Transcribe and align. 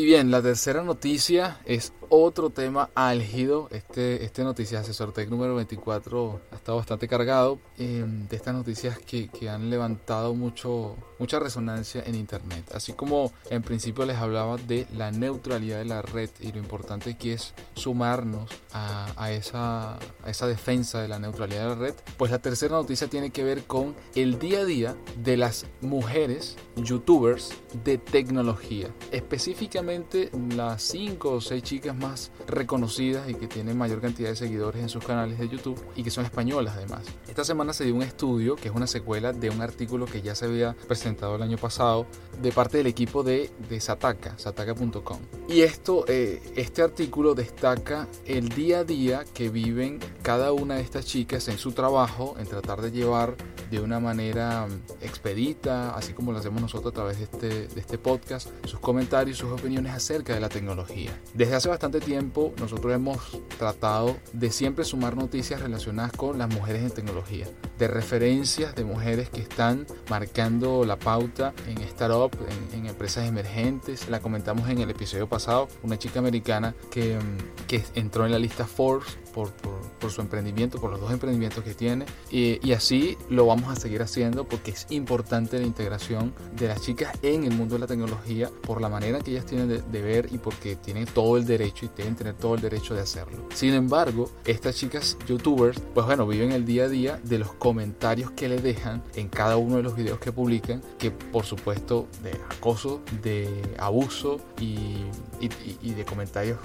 Y 0.00 0.06
bien, 0.06 0.30
la 0.30 0.40
tercera 0.40 0.82
noticia 0.82 1.60
es 1.66 1.92
otro 2.10 2.50
tema 2.50 2.90
álgido. 2.94 3.68
Este, 3.70 4.24
este 4.24 4.44
noticias 4.44 4.82
Asesor 4.82 5.12
Tech 5.12 5.30
número 5.30 5.54
24 5.54 6.40
ha 6.50 6.56
estado 6.56 6.78
bastante 6.78 7.08
cargado 7.08 7.58
eh, 7.78 8.04
de 8.06 8.36
estas 8.36 8.54
noticias 8.54 8.98
que, 8.98 9.28
que, 9.28 9.48
han 9.48 9.70
levantado 9.70 10.34
mucho, 10.34 10.96
mucha 11.18 11.38
resonancia 11.38 12.02
en 12.04 12.16
Internet. 12.16 12.70
Así 12.74 12.92
como 12.92 13.32
en 13.48 13.62
principio 13.62 14.04
les 14.04 14.16
hablaba 14.16 14.56
de 14.56 14.86
la 14.96 15.10
neutralidad 15.10 15.78
de 15.78 15.84
la 15.84 16.02
red 16.02 16.30
y 16.40 16.52
lo 16.52 16.58
importante 16.58 17.16
que 17.16 17.34
es 17.34 17.54
sumarnos 17.74 18.50
a, 18.72 19.12
a, 19.16 19.32
esa, 19.32 19.94
a 19.94 20.30
esa 20.30 20.46
defensa 20.46 21.00
de 21.00 21.08
la 21.08 21.18
neutralidad 21.18 21.62
de 21.62 21.68
la 21.68 21.74
red, 21.76 21.94
pues 22.16 22.30
la 22.30 22.40
tercera 22.40 22.74
noticia 22.74 23.08
tiene 23.08 23.30
que 23.30 23.44
ver 23.44 23.64
con 23.64 23.94
el 24.14 24.38
día 24.38 24.60
a 24.60 24.64
día 24.64 24.96
de 25.22 25.36
las 25.36 25.66
mujeres 25.80 26.56
youtubers 26.76 27.50
de 27.84 27.98
tecnología. 27.98 28.88
Específicamente 29.12 30.30
las 30.56 30.82
5 30.82 31.30
o 31.30 31.40
6 31.40 31.62
chicas 31.62 31.96
más 32.00 32.32
reconocidas 32.48 33.28
y 33.28 33.34
que 33.34 33.46
tienen 33.46 33.78
mayor 33.78 34.00
cantidad 34.00 34.30
de 34.30 34.36
seguidores 34.36 34.82
en 34.82 34.88
sus 34.88 35.04
canales 35.04 35.38
de 35.38 35.48
YouTube 35.48 35.80
y 35.94 36.02
que 36.02 36.10
son 36.10 36.24
españolas 36.24 36.74
además. 36.76 37.02
Esta 37.28 37.44
semana 37.44 37.72
se 37.72 37.84
dio 37.84 37.94
un 37.94 38.02
estudio 38.02 38.56
que 38.56 38.68
es 38.68 38.74
una 38.74 38.86
secuela 38.86 39.32
de 39.32 39.50
un 39.50 39.60
artículo 39.60 40.06
que 40.06 40.22
ya 40.22 40.34
se 40.34 40.46
había 40.46 40.74
presentado 40.88 41.36
el 41.36 41.42
año 41.42 41.58
pasado 41.58 42.06
de 42.42 42.52
parte 42.52 42.78
del 42.78 42.86
equipo 42.86 43.22
de, 43.22 43.50
de 43.68 43.80
Sataka, 43.80 44.38
sataka.com. 44.38 45.18
Y 45.48 45.60
esto, 45.60 46.04
eh, 46.08 46.42
este 46.56 46.82
artículo 46.82 47.34
destaca 47.34 48.08
el 48.24 48.48
día 48.48 48.80
a 48.80 48.84
día 48.84 49.24
que 49.34 49.48
viven 49.48 50.00
cada 50.22 50.52
una 50.52 50.76
de 50.76 50.82
estas 50.82 51.04
chicas 51.06 51.48
en 51.48 51.58
su 51.58 51.72
trabajo, 51.72 52.36
en 52.38 52.46
tratar 52.46 52.80
de 52.80 52.90
llevar 52.90 53.36
de 53.70 53.80
una 53.80 54.00
manera 54.00 54.66
expedita, 55.00 55.94
así 55.94 56.12
como 56.12 56.32
lo 56.32 56.38
hacemos 56.38 56.60
nosotros 56.60 56.92
a 56.92 56.94
través 56.94 57.18
de 57.18 57.24
este, 57.24 57.68
de 57.68 57.80
este 57.80 57.98
podcast, 57.98 58.48
sus 58.64 58.80
comentarios, 58.80 59.38
sus 59.38 59.50
opiniones 59.50 59.92
acerca 59.92 60.34
de 60.34 60.40
la 60.40 60.48
tecnología. 60.48 61.10
Desde 61.34 61.54
hace 61.54 61.68
bastante 61.68 62.00
tiempo 62.00 62.52
nosotros 62.58 62.92
hemos 62.92 63.38
tratado 63.58 64.16
de 64.32 64.50
siempre 64.50 64.84
sumar 64.84 65.16
noticias 65.16 65.60
relacionadas 65.60 66.12
con 66.12 66.38
las 66.38 66.52
mujeres 66.52 66.82
en 66.82 66.90
tecnología, 66.90 67.46
de 67.78 67.88
referencias 67.88 68.74
de 68.74 68.84
mujeres 68.84 69.30
que 69.30 69.40
están 69.40 69.86
marcando 70.08 70.84
la 70.84 70.98
pauta 70.98 71.54
en 71.66 71.78
startup, 71.82 72.30
en, 72.72 72.80
en 72.80 72.86
empresas 72.86 73.26
emergentes. 73.26 74.08
La 74.08 74.20
comentamos 74.20 74.68
en 74.68 74.78
el 74.78 74.90
episodio 74.90 75.28
pasado, 75.28 75.68
una 75.82 75.98
chica 75.98 76.18
americana 76.18 76.74
que, 76.90 77.18
que 77.66 77.82
entró 77.94 78.26
en 78.26 78.32
la 78.32 78.38
lista 78.38 78.66
Forbes 78.66 79.18
por, 79.32 79.52
por, 79.52 79.80
por, 80.00 80.10
su 80.10 80.20
emprendimiento, 80.20 80.80
por 80.80 80.90
los 80.90 81.00
dos 81.00 81.12
emprendimientos 81.12 81.64
que 81.64 81.74
tiene. 81.74 82.04
Y, 82.30 82.66
y, 82.66 82.72
así 82.72 83.16
lo 83.28 83.46
vamos 83.46 83.59
a 83.68 83.76
seguir 83.76 84.02
haciendo 84.02 84.44
porque 84.44 84.70
es 84.72 84.86
importante 84.90 85.58
la 85.58 85.66
integración 85.66 86.32
de 86.56 86.68
las 86.68 86.80
chicas 86.82 87.16
en 87.22 87.44
el 87.44 87.54
mundo 87.54 87.74
de 87.74 87.80
la 87.80 87.86
tecnología 87.86 88.50
por 88.62 88.80
la 88.80 88.88
manera 88.88 89.20
que 89.20 89.32
ellas 89.32 89.46
tienen 89.46 89.68
de, 89.68 90.02
ver 90.02 90.28
y 90.32 90.38
porque 90.38 90.76
tienen 90.76 91.06
todo 91.06 91.36
el 91.36 91.44
derecho 91.44 91.84
y 91.86 91.90
deben 91.96 92.16
tener 92.16 92.34
todo 92.34 92.54
el 92.54 92.60
derecho 92.60 92.94
de 92.94 93.00
hacerlo. 93.00 93.48
Sin 93.54 93.74
embargo, 93.74 94.30
estas 94.44 94.76
chicas 94.76 95.16
youtubers, 95.26 95.80
pues 95.94 96.06
bueno, 96.06 96.26
viven 96.26 96.52
el 96.52 96.64
día 96.64 96.84
a 96.84 96.88
día 96.88 97.20
de 97.22 97.38
los 97.38 97.52
comentarios 97.54 98.30
que 98.30 98.48
le 98.48 98.60
dejan 98.60 99.02
en 99.14 99.28
cada 99.28 99.56
uno 99.56 99.76
de 99.76 99.82
los 99.82 99.94
videos 99.94 100.18
que 100.18 100.32
publican, 100.32 100.82
que 100.98 101.10
por 101.10 101.44
supuesto 101.44 102.06
de 102.22 102.32
acoso, 102.56 103.02
de 103.22 103.48
abuso 103.78 104.40
y, 104.58 104.96
y 105.40 105.92
de 105.92 106.04
comentarios 106.04 106.58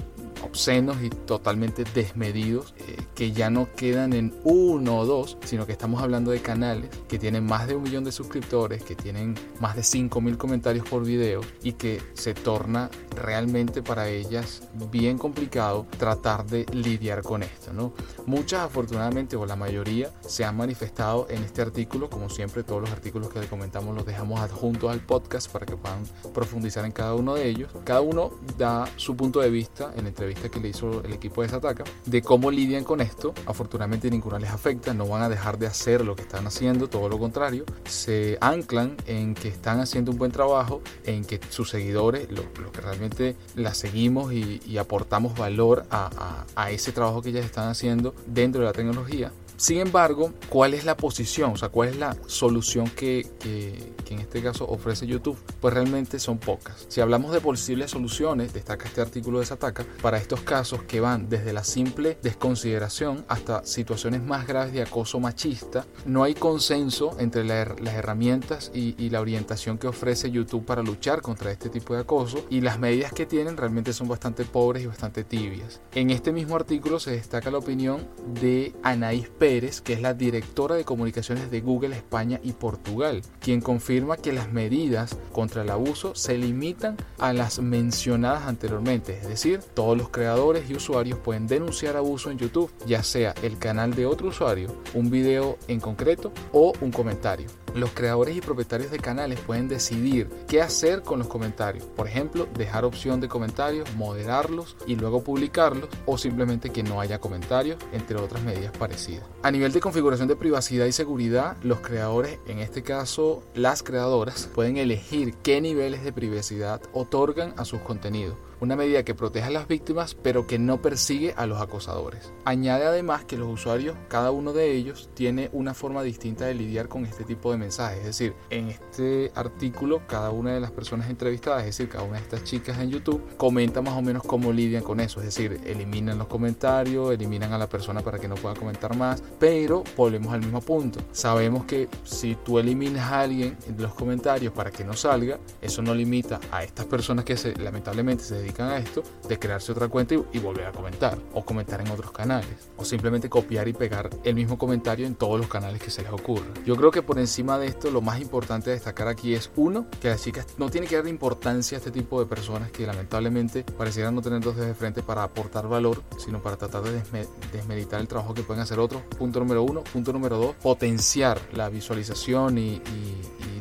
obscenos 0.45 1.01
y 1.01 1.09
totalmente 1.09 1.83
desmedidos 1.93 2.73
eh, 2.77 2.97
que 3.15 3.31
ya 3.31 3.49
no 3.49 3.67
quedan 3.75 4.13
en 4.13 4.33
uno 4.43 4.99
o 4.99 5.05
dos, 5.05 5.37
sino 5.45 5.65
que 5.65 5.71
estamos 5.71 6.01
hablando 6.01 6.31
de 6.31 6.41
canales 6.41 6.89
que 7.07 7.19
tienen 7.19 7.45
más 7.45 7.67
de 7.67 7.75
un 7.75 7.83
millón 7.83 8.03
de 8.03 8.11
suscriptores, 8.11 8.83
que 8.83 8.95
tienen 8.95 9.35
más 9.59 9.75
de 9.75 9.83
5 9.83 10.21
mil 10.21 10.37
comentarios 10.37 10.87
por 10.87 11.03
video 11.03 11.41
y 11.63 11.73
que 11.73 12.01
se 12.13 12.33
torna 12.33 12.89
realmente 13.15 13.81
para 13.81 14.09
ellas 14.09 14.63
bien 14.91 15.17
complicado 15.17 15.87
tratar 15.97 16.45
de 16.45 16.65
lidiar 16.73 17.21
con 17.21 17.43
esto. 17.43 17.73
¿no? 17.73 17.93
Muchas 18.25 18.61
afortunadamente 18.61 19.35
o 19.35 19.45
la 19.45 19.55
mayoría 19.55 20.11
se 20.21 20.43
han 20.43 20.57
manifestado 20.57 21.27
en 21.29 21.43
este 21.43 21.61
artículo, 21.61 22.09
como 22.09 22.29
siempre 22.29 22.63
todos 22.63 22.81
los 22.81 22.91
artículos 22.91 23.29
que 23.29 23.39
le 23.39 23.47
comentamos 23.47 23.95
los 23.95 24.05
dejamos 24.05 24.39
adjuntos 24.39 24.91
al 24.91 24.99
podcast 24.99 25.51
para 25.51 25.65
que 25.65 25.75
puedan 25.75 26.03
profundizar 26.33 26.85
en 26.85 26.91
cada 26.91 27.15
uno 27.15 27.35
de 27.35 27.47
ellos. 27.47 27.71
Cada 27.83 28.01
uno 28.01 28.31
da 28.57 28.87
su 28.95 29.15
punto 29.15 29.39
de 29.39 29.49
vista 29.49 29.93
en 29.95 30.07
entrevista 30.35 30.49
que 30.49 30.59
le 30.59 30.69
hizo 30.69 31.03
el 31.03 31.13
equipo 31.13 31.41
de 31.41 31.49
Sataka 31.49 31.83
de 32.05 32.21
cómo 32.21 32.51
lidian 32.51 32.83
con 32.83 33.01
esto. 33.01 33.33
Afortunadamente 33.45 34.09
ninguna 34.09 34.39
les 34.39 34.49
afecta, 34.49 34.93
no 34.93 35.07
van 35.07 35.23
a 35.23 35.29
dejar 35.29 35.57
de 35.57 35.67
hacer 35.67 36.03
lo 36.03 36.15
que 36.15 36.23
están 36.23 36.45
haciendo, 36.47 36.87
todo 36.87 37.09
lo 37.09 37.17
contrario. 37.17 37.65
Se 37.85 38.37
anclan 38.41 38.97
en 39.07 39.33
que 39.33 39.47
están 39.47 39.79
haciendo 39.79 40.11
un 40.11 40.17
buen 40.17 40.31
trabajo, 40.31 40.81
en 41.05 41.25
que 41.25 41.39
sus 41.49 41.69
seguidores, 41.69 42.29
lo, 42.31 42.71
que 42.71 42.81
realmente 42.81 43.35
las 43.55 43.77
seguimos 43.77 44.33
y, 44.33 44.61
y 44.65 44.77
aportamos 44.77 45.37
valor 45.37 45.85
a, 45.89 46.45
a, 46.55 46.63
a 46.63 46.71
ese 46.71 46.91
trabajo 46.91 47.21
que 47.21 47.29
ellas 47.29 47.45
están 47.45 47.69
haciendo 47.69 48.13
dentro 48.25 48.61
de 48.61 48.67
la 48.67 48.73
tecnología, 48.73 49.31
sin 49.57 49.79
embargo, 49.79 50.33
¿cuál 50.49 50.73
es 50.73 50.85
la 50.85 50.97
posición? 50.97 51.51
O 51.51 51.57
sea, 51.57 51.69
¿cuál 51.69 51.89
es 51.89 51.97
la 51.97 52.15
solución 52.27 52.89
que, 52.89 53.27
que, 53.39 53.93
en 54.09 54.19
este 54.19 54.41
caso 54.41 54.65
ofrece 54.67 55.07
YouTube? 55.07 55.37
Pues 55.59 55.73
realmente 55.73 56.19
son 56.19 56.37
pocas. 56.37 56.85
Si 56.89 57.01
hablamos 57.01 57.31
de 57.31 57.41
posibles 57.41 57.91
soluciones, 57.91 58.53
destaca 58.53 58.85
este 58.85 59.01
artículo 59.01 59.39
de 59.39 59.45
Sataka, 59.45 59.85
para 60.01 60.17
estos 60.17 60.41
casos 60.41 60.83
que 60.83 60.99
van 60.99 61.29
desde 61.29 61.53
la 61.53 61.63
simple 61.63 62.17
desconsideración 62.21 63.25
hasta 63.27 63.63
situaciones 63.65 64.21
más 64.21 64.47
graves 64.47 64.73
de 64.73 64.81
acoso 64.81 65.19
machista, 65.19 65.85
no 66.05 66.23
hay 66.23 66.33
consenso 66.33 67.15
entre 67.19 67.43
la, 67.43 67.65
las 67.81 67.93
herramientas 67.95 68.71
y, 68.73 68.95
y 69.03 69.09
la 69.09 69.21
orientación 69.21 69.77
que 69.77 69.87
ofrece 69.87 70.31
YouTube 70.31 70.65
para 70.65 70.83
luchar 70.83 71.21
contra 71.21 71.51
este 71.51 71.69
tipo 71.69 71.93
de 71.93 72.01
acoso 72.01 72.45
y 72.49 72.61
las 72.61 72.79
medidas 72.79 73.13
que 73.13 73.25
tienen 73.25 73.57
realmente 73.57 73.93
son 73.93 74.07
bastante 74.07 74.43
pobres 74.43 74.83
y 74.83 74.87
bastante 74.87 75.23
tibias. 75.23 75.81
En 75.93 76.09
este 76.09 76.31
mismo 76.31 76.55
artículo 76.55 76.99
se 76.99 77.11
destaca 77.11 77.51
la 77.51 77.57
opinión 77.57 78.07
de 78.41 78.73
Anaís 78.83 79.29
Pérez, 79.29 79.44
Pérez, 79.45 79.79
que 79.79 79.93
es 79.93 80.01
la 80.01 80.15
directora 80.15 80.73
de 80.73 80.85
comunicaciones 80.85 81.51
de 81.51 81.61
Google 81.61 81.95
España 81.95 82.39
y 82.41 82.53
Portugal, 82.53 83.21
quien 83.39 83.61
confirma 83.61 84.17
que 84.17 84.33
las 84.33 84.51
medidas 84.51 85.15
contra 85.31 85.61
el 85.61 85.69
abuso 85.69 86.15
se 86.15 86.35
limitan 86.35 86.97
a 87.19 87.31
las 87.31 87.59
mencionadas 87.59 88.47
anteriormente, 88.47 89.19
es 89.19 89.27
decir, 89.27 89.59
todos 89.59 89.95
los 89.95 90.09
creadores 90.09 90.67
y 90.67 90.73
usuarios 90.73 91.19
pueden 91.19 91.45
denunciar 91.45 91.95
abuso 91.95 92.31
en 92.31 92.39
YouTube, 92.39 92.71
ya 92.87 93.03
sea 93.03 93.35
el 93.43 93.59
canal 93.59 93.93
de 93.93 94.07
otro 94.07 94.29
usuario, 94.29 94.81
un 94.95 95.11
video 95.11 95.59
en 95.67 95.79
concreto 95.79 96.31
o 96.51 96.73
un 96.81 96.89
comentario. 96.89 97.64
Los 97.75 97.91
creadores 97.91 98.37
y 98.37 98.39
propietarios 98.39 98.89
de 98.89 98.99
canales 98.99 99.37
pueden 99.41 99.67
decidir 99.67 100.29
qué 100.47 100.61
hacer 100.61 101.01
con 101.01 101.19
los 101.19 101.27
comentarios. 101.27 101.83
Por 101.83 102.07
ejemplo, 102.07 102.47
dejar 102.57 102.85
opción 102.85 103.19
de 103.19 103.27
comentarios, 103.27 103.93
moderarlos 103.95 104.77
y 104.87 104.95
luego 104.95 105.25
publicarlos 105.25 105.89
o 106.05 106.17
simplemente 106.17 106.69
que 106.69 106.83
no 106.83 107.01
haya 107.01 107.19
comentarios, 107.19 107.77
entre 107.91 108.15
otras 108.15 108.41
medidas 108.43 108.71
parecidas. 108.77 109.25
A 109.43 109.51
nivel 109.51 109.73
de 109.73 109.81
configuración 109.81 110.29
de 110.29 110.37
privacidad 110.37 110.85
y 110.85 110.93
seguridad, 110.93 111.57
los 111.63 111.81
creadores, 111.81 112.39
en 112.47 112.59
este 112.59 112.81
caso 112.81 113.43
las 113.55 113.83
creadoras, 113.83 114.49
pueden 114.55 114.77
elegir 114.77 115.33
qué 115.43 115.59
niveles 115.59 116.01
de 116.05 116.13
privacidad 116.13 116.81
otorgan 116.93 117.53
a 117.57 117.65
sus 117.65 117.81
contenidos 117.81 118.37
una 118.59 118.75
medida 118.75 119.03
que 119.03 119.15
protege 119.15 119.47
a 119.47 119.51
las 119.51 119.67
víctimas 119.67 120.15
pero 120.15 120.47
que 120.47 120.59
no 120.59 120.81
persigue 120.81 121.33
a 121.37 121.45
los 121.45 121.61
acosadores. 121.61 122.33
Añade 122.45 122.85
además 122.85 123.25
que 123.25 123.37
los 123.37 123.47
usuarios, 123.47 123.95
cada 124.07 124.31
uno 124.31 124.53
de 124.53 124.71
ellos, 124.71 125.09
tiene 125.13 125.49
una 125.53 125.73
forma 125.73 126.03
distinta 126.03 126.45
de 126.45 126.53
lidiar 126.53 126.87
con 126.87 127.05
este 127.05 127.23
tipo 127.23 127.51
de 127.51 127.57
mensajes. 127.57 127.99
Es 127.99 128.05
decir, 128.05 128.35
en 128.49 128.69
este 128.69 129.31
artículo, 129.35 130.01
cada 130.07 130.31
una 130.31 130.53
de 130.53 130.59
las 130.59 130.71
personas 130.71 131.09
entrevistadas, 131.09 131.61
es 131.61 131.77
decir, 131.77 131.89
cada 131.89 132.03
una 132.03 132.17
de 132.17 132.23
estas 132.23 132.43
chicas 132.43 132.79
en 132.79 132.89
YouTube, 132.89 133.21
comenta 133.37 133.81
más 133.81 133.95
o 133.95 134.01
menos 134.01 134.23
cómo 134.23 134.51
lidian 134.51 134.83
con 134.83 134.99
eso. 134.99 135.19
Es 135.19 135.27
decir, 135.27 135.59
eliminan 135.65 136.17
los 136.17 136.27
comentarios, 136.27 137.13
eliminan 137.13 137.53
a 137.53 137.57
la 137.57 137.67
persona 137.67 138.01
para 138.01 138.19
que 138.19 138.27
no 138.27 138.35
pueda 138.35 138.55
comentar 138.55 138.95
más, 138.95 139.23
pero 139.39 139.83
volvemos 139.95 140.33
al 140.33 140.41
mismo 140.41 140.61
punto. 140.61 140.99
Sabemos 141.11 141.65
que 141.65 141.87
si 142.03 142.35
tú 142.35 142.59
eliminas 142.59 143.11
a 143.11 143.21
alguien 143.21 143.57
en 143.67 143.81
los 143.81 143.93
comentarios 143.93 144.53
para 144.53 144.71
que 144.71 144.83
no 144.83 144.93
salga, 144.93 145.39
eso 145.61 145.81
no 145.81 145.93
limita 145.93 146.39
a 146.51 146.63
estas 146.63 146.85
personas 146.85 147.25
que 147.25 147.37
se, 147.37 147.55
lamentablemente 147.55 148.23
se 148.23 148.41
dedican 148.45 148.69
a 148.69 148.77
esto 148.77 149.03
de 149.27 149.39
crearse 149.39 149.71
otra 149.71 149.87
cuenta 149.87 150.15
y, 150.15 150.39
volver 150.39 150.67
a 150.67 150.71
comentar 150.71 151.17
o 151.33 151.43
comentar 151.43 151.81
en 151.81 151.89
otros 151.89 152.11
canales 152.11 152.69
o 152.77 152.85
simplemente 152.85 153.29
copiar 153.29 153.67
y 153.67 153.73
pegar 153.73 154.09
el 154.23 154.35
mismo 154.35 154.57
comentario 154.57 155.07
en 155.07 155.15
todos 155.15 155.39
los 155.39 155.47
canales 155.49 155.81
que 155.81 155.89
se 155.89 156.03
les 156.03 156.11
ocurra. 156.11 156.45
Yo 156.65 156.75
creo 156.75 156.91
que 156.91 157.01
por 157.01 157.17
encima 157.17 157.57
de 157.57 157.67
esto 157.67 157.89
lo 157.89 158.01
más 158.01 158.21
importante 158.21 158.69
a 158.69 158.73
destacar 158.73 159.07
aquí 159.07 159.33
es 159.33 159.49
uno, 159.55 159.87
que 159.99 160.09
las 160.09 160.21
chicas 160.21 160.45
no 160.57 160.69
tienen 160.69 160.87
que 160.87 160.95
dar 160.95 161.07
importancia 161.07 161.77
a 161.77 161.79
este 161.79 161.91
tipo 161.91 162.19
de 162.19 162.27
personas 162.27 162.71
que 162.71 162.85
lamentablemente 162.85 163.63
parecieran 163.63 164.13
no 164.13 164.21
tener 164.21 164.41
dos 164.41 164.55
de 164.55 164.73
frente 164.75 165.01
para 165.01 165.23
aportar 165.23 165.67
valor, 165.67 166.03
sino 166.17 166.41
para 166.43 166.57
tratar 166.57 166.83
de 166.83 166.91
desme 166.91 167.25
desmeditar 167.51 167.99
el 167.99 168.07
trabajo 168.07 168.33
que 168.33 168.43
pueden 168.43 168.61
hacer 168.61 168.79
otros. 168.79 169.01
Punto 169.17 169.39
número 169.39 169.63
uno. 169.63 169.83
Punto 169.83 170.13
número 170.13 170.37
dos, 170.37 170.55
potenciar 170.61 171.39
la 171.53 171.69
visualización 171.69 172.57
y 172.57 172.81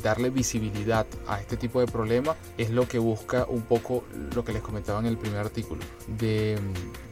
darle 0.05 0.29
visibilidad 0.29 1.07
a 1.27 1.41
este 1.41 1.57
tipo 1.57 1.81
de 1.81 1.87
problema 1.87 2.37
es 2.59 2.71
lo 2.71 2.87
que 2.87 2.99
busca 2.99 3.47
un 3.49 3.63
poco 3.63 4.05
lo 4.35 4.45
que 4.45 4.53
les 4.53 4.63
comentaba 4.63 5.01
en 5.01 5.07
el 5.07 5.17
primer 5.17 5.39
artículo, 5.39 5.83
de, 6.19 6.59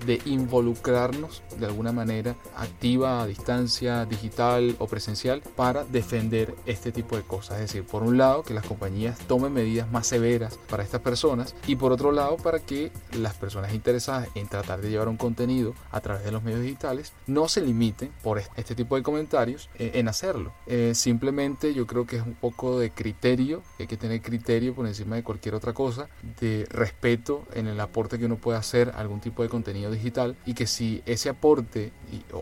de 0.06 0.20
involucrarnos 0.26 1.42
de 1.58 1.66
alguna 1.66 1.90
manera 1.92 2.36
activa, 2.54 3.22
a 3.22 3.26
distancia, 3.26 4.04
digital 4.04 4.76
o 4.78 4.86
presencial 4.86 5.42
para 5.56 5.84
defender 5.84 6.54
este 6.66 6.92
tipo 6.92 7.16
de 7.16 7.22
cosas. 7.22 7.56
Es 7.56 7.72
decir, 7.72 7.84
por 7.84 8.02
un 8.02 8.18
lado, 8.18 8.42
que 8.42 8.52
las 8.52 8.66
compañías 8.66 9.18
tomen 9.26 9.54
medidas 9.54 9.90
más 9.90 10.06
severas 10.06 10.58
para 10.68 10.82
estas 10.82 11.00
personas 11.00 11.54
y 11.66 11.76
por 11.76 11.92
otro 11.92 12.12
lado, 12.12 12.36
para 12.36 12.60
que 12.60 12.92
las 13.12 13.34
personas 13.34 13.72
interesadas 13.72 14.28
en 14.34 14.48
tratar 14.48 14.82
de 14.82 14.90
llevar 14.90 15.08
un 15.08 15.16
contenido 15.16 15.74
a 15.90 16.00
través 16.00 16.24
de 16.24 16.32
los 16.32 16.42
medios 16.42 16.60
digitales 16.60 17.14
no 17.26 17.48
se 17.48 17.62
limiten 17.62 18.12
por 18.22 18.42
este 18.56 18.74
tipo 18.74 18.96
de 18.96 19.02
comentarios 19.02 19.70
eh, 19.78 19.92
en 19.94 20.08
hacerlo. 20.08 20.52
Eh, 20.66 20.92
simplemente 20.94 21.72
yo 21.72 21.86
creo 21.86 22.06
que 22.06 22.16
es 22.16 22.22
un 22.22 22.34
poco 22.34 22.78
de 22.78 22.81
criterio, 22.90 23.62
hay 23.78 23.86
que 23.86 23.96
tener 23.96 24.20
criterio 24.20 24.74
por 24.74 24.86
encima 24.86 25.16
de 25.16 25.22
cualquier 25.22 25.54
otra 25.54 25.72
cosa, 25.72 26.08
de 26.40 26.66
respeto 26.70 27.46
en 27.54 27.66
el 27.66 27.80
aporte 27.80 28.18
que 28.18 28.26
uno 28.26 28.36
puede 28.36 28.58
hacer 28.58 28.90
a 28.90 28.98
algún 28.98 29.20
tipo 29.20 29.42
de 29.42 29.48
contenido 29.48 29.90
digital 29.90 30.36
y 30.46 30.54
que 30.54 30.66
si 30.66 31.02
ese 31.06 31.28
aporte 31.28 31.92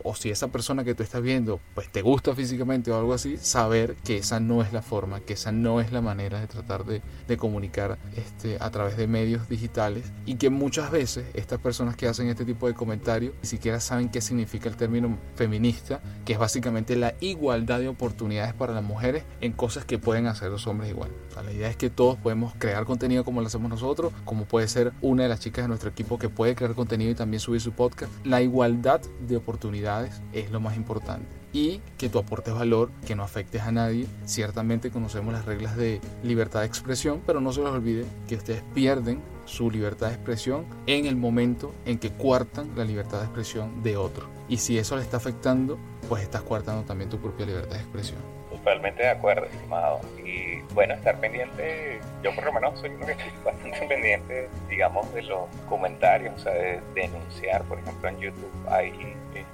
o, 0.04 0.14
si 0.14 0.30
esa 0.30 0.48
persona 0.48 0.84
que 0.84 0.94
tú 0.94 1.02
estás 1.02 1.22
viendo 1.22 1.60
pues 1.74 1.90
te 1.90 2.02
gusta 2.02 2.34
físicamente 2.34 2.90
o 2.90 2.98
algo 2.98 3.14
así, 3.14 3.36
saber 3.36 3.96
que 4.04 4.18
esa 4.18 4.40
no 4.40 4.62
es 4.62 4.72
la 4.72 4.82
forma, 4.82 5.20
que 5.20 5.34
esa 5.34 5.52
no 5.52 5.80
es 5.80 5.92
la 5.92 6.00
manera 6.00 6.40
de 6.40 6.46
tratar 6.46 6.84
de, 6.84 7.02
de 7.28 7.36
comunicar 7.36 7.98
este, 8.16 8.56
a 8.60 8.70
través 8.70 8.96
de 8.96 9.06
medios 9.06 9.48
digitales 9.48 10.10
y 10.26 10.36
que 10.36 10.50
muchas 10.50 10.90
veces 10.90 11.24
estas 11.34 11.60
personas 11.60 11.96
que 11.96 12.06
hacen 12.06 12.28
este 12.28 12.44
tipo 12.44 12.66
de 12.66 12.74
comentarios 12.74 13.34
ni 13.42 13.48
siquiera 13.48 13.80
saben 13.80 14.08
qué 14.08 14.20
significa 14.20 14.68
el 14.68 14.76
término 14.76 15.18
feminista, 15.34 16.00
que 16.24 16.34
es 16.34 16.38
básicamente 16.38 16.96
la 16.96 17.14
igualdad 17.20 17.80
de 17.80 17.88
oportunidades 17.88 18.54
para 18.54 18.72
las 18.72 18.84
mujeres 18.84 19.24
en 19.40 19.52
cosas 19.52 19.84
que 19.84 19.98
pueden 19.98 20.26
hacer 20.30 20.50
los 20.50 20.66
hombres 20.66 20.90
igual. 20.90 21.10
la 21.44 21.52
idea 21.52 21.68
es 21.68 21.76
que 21.76 21.90
todos 21.90 22.16
podemos 22.18 22.52
crear 22.58 22.84
contenido 22.84 23.24
como 23.24 23.40
lo 23.40 23.46
hacemos 23.46 23.70
nosotros, 23.70 24.12
como 24.24 24.44
puede 24.44 24.68
ser 24.68 24.92
una 25.00 25.24
de 25.24 25.28
las 25.28 25.40
chicas 25.40 25.64
de 25.64 25.68
nuestro 25.68 25.90
equipo 25.90 26.18
que 26.18 26.28
puede 26.28 26.54
crear 26.54 26.74
contenido 26.74 27.10
y 27.10 27.14
también 27.14 27.40
subir 27.40 27.60
su 27.60 27.72
podcast. 27.72 28.12
La 28.24 28.42
igualdad 28.42 29.00
de 29.26 29.36
oportunidades 29.36 30.20
es 30.32 30.50
lo 30.50 30.60
más 30.60 30.76
importante 30.76 31.40
y 31.52 31.80
que 31.98 32.08
tú 32.08 32.18
aportes 32.18 32.54
valor, 32.54 32.90
que 33.06 33.14
no 33.14 33.22
afectes 33.22 33.62
a 33.62 33.72
nadie. 33.72 34.06
Ciertamente 34.24 34.90
conocemos 34.90 35.32
las 35.32 35.44
reglas 35.44 35.76
de 35.76 36.00
libertad 36.22 36.60
de 36.60 36.66
expresión, 36.66 37.22
pero 37.26 37.40
no 37.40 37.52
se 37.52 37.60
les 37.60 37.70
olvide 37.70 38.04
que 38.28 38.36
ustedes 38.36 38.62
pierden 38.74 39.20
su 39.46 39.70
libertad 39.70 40.08
de 40.08 40.14
expresión 40.14 40.64
en 40.86 41.06
el 41.06 41.16
momento 41.16 41.74
en 41.84 41.98
que 41.98 42.10
cuartan 42.10 42.70
la 42.76 42.84
libertad 42.84 43.18
de 43.18 43.24
expresión 43.24 43.82
de 43.82 43.96
otro. 43.96 44.28
Y 44.48 44.58
si 44.58 44.78
eso 44.78 44.96
le 44.96 45.02
está 45.02 45.16
afectando, 45.16 45.78
pues 46.08 46.22
estás 46.22 46.42
cuartando 46.42 46.84
también 46.84 47.10
tu 47.10 47.18
propia 47.18 47.46
libertad 47.46 47.76
de 47.76 47.82
expresión. 47.82 48.39
Totalmente 48.70 49.02
de 49.02 49.08
acuerdo, 49.08 49.46
estimado. 49.46 50.00
Y 50.24 50.49
bueno, 50.74 50.94
estar 50.94 51.18
pendiente, 51.18 52.00
yo 52.22 52.34
por 52.34 52.44
lo 52.44 52.52
menos 52.52 52.78
soy 52.80 52.90
uno 52.90 53.06
que 53.06 53.12
estoy 53.12 53.32
bastante 53.44 53.86
pendiente, 53.86 54.48
digamos, 54.68 55.12
de 55.14 55.22
los 55.22 55.48
comentarios, 55.68 56.34
o 56.34 56.38
sea, 56.38 56.52
de 56.52 56.80
denunciar, 56.94 57.62
por 57.64 57.78
ejemplo, 57.78 58.08
en 58.08 58.18
YouTube 58.18 58.66
hay 58.68 58.92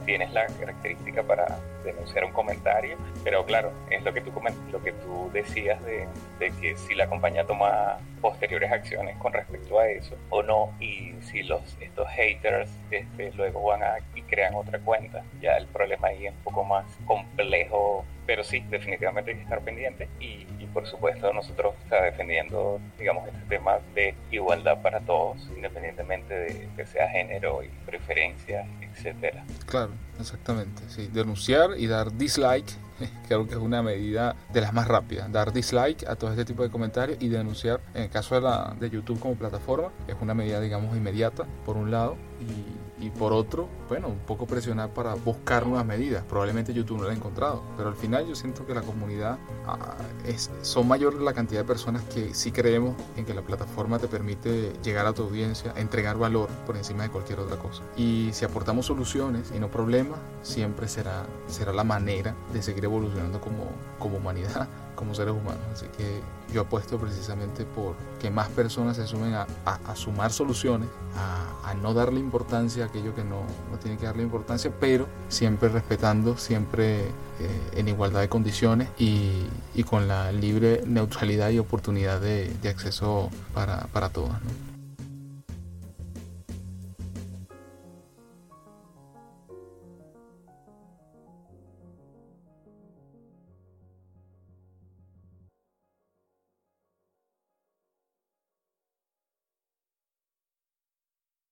tienes 0.05 0.33
la 0.33 0.47
característica 0.47 1.23
para 1.23 1.59
denunciar 1.85 2.25
un 2.25 2.33
comentario, 2.33 2.97
pero 3.25 3.45
claro, 3.45 3.73
es 3.91 4.03
lo 4.03 4.15
que 4.15 4.21
tú, 4.21 4.33
lo 4.73 4.83
que 4.83 4.93
tú 4.93 5.31
decías 5.33 5.85
de, 5.85 6.07
de, 6.39 6.51
que 6.61 6.77
si 6.77 6.95
la 6.95 7.09
compañía 7.09 7.45
toma 7.45 7.99
posteriores 8.21 8.71
acciones 8.71 9.17
con 9.19 9.33
respecto 9.33 9.79
a 9.79 9.89
eso 9.89 10.17
o 10.31 10.43
no, 10.43 10.73
y 10.81 11.13
si 11.23 11.43
los 11.43 11.61
estos 11.81 12.09
haters 12.09 12.71
este, 12.91 13.33
luego 13.33 13.63
van 13.63 13.83
a 13.83 13.99
y 14.15 14.23
crean 14.23 14.55
otra 14.55 14.79
cuenta, 14.79 15.23
ya 15.41 15.57
el 15.57 15.67
problema 15.67 16.09
ahí 16.09 16.27
es 16.27 16.33
un 16.33 16.43
poco 16.43 16.65
más 16.65 16.85
complejo 17.05 18.05
pero 18.27 18.43
sí, 18.43 18.63
definitivamente 18.69 19.31
hay 19.31 19.37
que 19.37 19.43
estar 19.45 19.61
pendiente 19.61 20.09
y, 20.21 20.47
por 20.77 20.87
supuesto 20.87 21.33
nosotros 21.33 21.75
está 21.85 22.03
defendiendo, 22.03 22.79
digamos, 22.99 23.27
este 23.29 23.41
tema 23.49 23.79
de 23.95 24.15
igualdad 24.31 24.83
para 24.83 25.01
todos, 25.01 25.39
independientemente 25.57 26.35
de 26.35 26.69
que 26.77 26.85
sea 26.85 27.09
género 27.09 27.63
y 27.63 27.69
preferencias, 27.87 28.67
etcétera. 28.83 29.43
Claro, 29.65 29.93
exactamente, 30.21 30.83
sí, 30.89 31.09
denunciar 31.11 31.71
y 31.79 31.87
dar 31.87 32.13
dislike 32.13 32.71
creo 33.29 33.47
que 33.47 33.55
es 33.55 33.61
una 33.61 33.83
medida 33.83 34.37
de 34.53 34.61
las 34.61 34.73
más 34.73 34.89
rápidas. 34.89 35.31
Dar 35.31 35.53
dislike 35.53 36.07
a 36.07 36.17
todo 36.17 36.31
este 36.31 36.45
tipo 36.45 36.63
de 36.63 36.71
comentarios 36.71 37.19
y 37.21 37.29
denunciar, 37.29 37.81
en 37.95 38.05
el 38.05 38.11
caso 38.11 38.35
de, 38.35 38.41
la, 38.43 38.75
de 38.79 38.91
YouTube 38.91 39.19
como 39.21 39.35
plataforma, 39.35 39.91
es 40.07 40.17
una 40.21 40.35
medida, 40.35 40.61
digamos, 40.61 40.97
inmediata, 40.97 41.47
por 41.65 41.77
un 41.77 41.91
lado, 41.91 42.17
y, 42.41 43.07
y, 43.07 43.11
por 43.11 43.33
otro, 43.33 43.69
bueno, 43.89 44.09
un 44.09 44.19
poco 44.19 44.47
presionar 44.47 44.91
para 44.91 45.15
buscar 45.15 45.67
nuevas 45.67 45.87
medidas. 45.87 46.25
Probablemente 46.25 46.73
YouTube 46.75 46.99
no 46.99 47.05
la 47.05 47.11
ha 47.11 47.15
encontrado, 47.15 47.63
pero 47.77 47.89
al 47.89 47.95
final 47.95 48.27
yo 48.27 48.35
siento 48.35 48.67
que 48.67 48.75
la 48.75 48.83
comunidad 48.83 49.39
ah, 49.67 49.97
es, 50.27 50.51
son 50.63 50.89
mayor 50.89 51.15
la 51.15 51.33
cantidad 51.33 51.61
de 51.61 51.67
personas 51.67 52.03
que 52.05 52.35
sí 52.35 52.53
creemos 52.53 52.95
en 53.17 53.25
que 53.25 53.35
la 53.35 53.43
plataforma 53.43 53.99
te 53.99 54.09
permite 54.09 54.73
llegar 54.83 55.07
a 55.07 55.13
tu 55.13 55.23
audiencia, 55.23 55.73
entregar 55.77 56.19
valor 56.19 56.49
por 56.67 56.77
encima 56.77 57.05
de 57.05 57.11
cualquier 57.11 57.41
otra 57.41 57.57
cosa. 57.57 57.83
Y 57.97 58.31
si 58.33 58.45
aportamos 58.45 58.87
soluciones 58.87 59.53
y 59.55 59.59
no 59.59 59.69
problemas, 59.71 60.19
siempre 60.43 60.89
será, 60.89 61.27
será 61.49 61.73
la 61.73 61.85
manera 61.85 62.35
de 62.53 62.63
seguir 62.63 62.86
evolucionando 62.87 63.41
como, 63.41 63.71
como 63.99 64.17
humanidad, 64.17 64.69
como 64.97 65.15
seres 65.15 65.35
humanos. 65.35 65.61
Así 65.73 65.87
que 65.97 66.21
yo 66.53 66.63
apuesto 66.63 66.99
precisamente 66.99 67.65
por 67.65 67.95
que 68.19 68.31
más 68.31 68.49
personas 68.49 68.97
se 68.97 69.07
sumen 69.07 69.35
a, 69.35 69.47
a, 69.65 69.97
sumar 69.97 70.33
soluciones, 70.33 70.89
a, 71.17 71.75
no 71.75 71.93
darle 71.93 72.21
importancia 72.21 72.85
a 72.85 72.87
aquello 72.87 73.15
que 73.15 73.23
no, 73.23 73.43
no 73.71 73.79
tiene 73.79 73.99
que 73.99 74.07
darle 74.07 74.23
importancia, 74.23 74.73
pero 74.81 75.07
siempre 75.29 75.69
respetando, 75.69 76.39
siempre 76.39 77.01
eh, 77.01 77.71
en 77.75 77.89
igualdad 77.89 78.21
de 78.21 78.29
condiciones 78.29 78.89
y, 78.99 79.47
y, 79.75 79.83
con 79.83 80.09
la 80.09 80.33
libre 80.33 80.83
neutralidad 80.87 81.51
y 81.51 81.59
oportunidad 81.59 82.21
de, 82.21 82.49
de 82.63 82.69
acceso 82.69 83.31
para, 83.53 83.89
para 83.93 84.09
todos. 84.09 84.31
¿no? 84.31 84.76